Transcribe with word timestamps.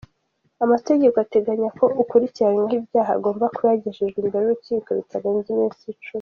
Amategeko 0.63 1.15
ateganya 1.25 1.69
ko 1.79 1.85
ukurikiranyweho 2.01 2.73
ibyaha 2.79 3.11
agomba 3.17 3.45
kuba 3.55 3.67
yagejejwe 3.73 4.17
imbere 4.19 4.43
y’urukiko 4.43 4.89
bitarenze 4.99 5.47
iminsi 5.51 5.83
icumi. 5.91 6.07